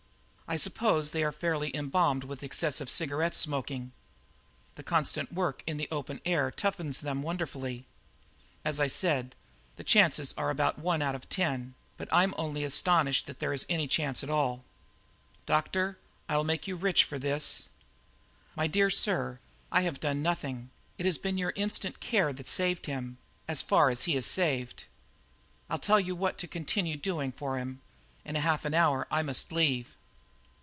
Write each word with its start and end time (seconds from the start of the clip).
I 0.51 0.57
suppose 0.57 1.11
they 1.11 1.23
are 1.23 1.31
fairly 1.31 1.73
embalmed 1.73 2.25
with 2.25 2.43
excessive 2.43 2.89
cigarette 2.89 3.35
smoking. 3.35 3.93
The 4.75 4.83
constant 4.83 5.31
work 5.31 5.63
in 5.65 5.77
the 5.77 5.87
open 5.89 6.19
air 6.25 6.51
toughens 6.51 6.99
them 6.99 7.21
wonderfully. 7.23 7.85
As 8.65 8.77
I 8.77 8.87
said, 8.87 9.33
the 9.77 9.85
chances 9.85 10.33
are 10.37 10.49
about 10.49 10.77
one 10.77 11.01
out 11.01 11.15
of 11.15 11.29
ten, 11.29 11.73
but 11.95 12.09
I'm 12.11 12.33
only 12.37 12.65
astonished 12.65 13.27
that 13.27 13.39
there 13.39 13.53
is 13.53 13.65
any 13.69 13.87
chance 13.87 14.25
at 14.25 14.29
all." 14.29 14.65
"Doctor, 15.45 15.97
I'll 16.27 16.43
make 16.43 16.67
you 16.67 16.75
rich 16.75 17.05
for 17.05 17.17
this!" 17.17 17.69
"My 18.53 18.67
dear 18.67 18.89
sir, 18.89 19.39
I've 19.71 20.01
done 20.01 20.21
nothing; 20.21 20.69
it 20.97 21.05
has 21.05 21.17
been 21.17 21.37
your 21.37 21.53
instant 21.55 22.01
care 22.01 22.33
that 22.33 22.49
saved 22.49 22.87
him 22.87 23.19
as 23.47 23.61
far 23.61 23.89
as 23.89 24.03
he 24.03 24.17
is 24.17 24.25
saved. 24.25 24.83
I'll 25.69 25.79
tell 25.79 26.01
you 26.01 26.13
what 26.13 26.37
to 26.39 26.45
continue 26.47 26.97
doing 26.97 27.31
for 27.31 27.57
him; 27.57 27.79
in 28.25 28.35
half 28.35 28.65
an 28.65 28.73
hour 28.73 29.07
I 29.09 29.21
must 29.21 29.49
leave." 29.53 29.95